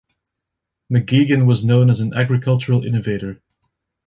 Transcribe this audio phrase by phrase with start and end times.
[0.91, 3.39] McGuigan was known as an agricultural innovator.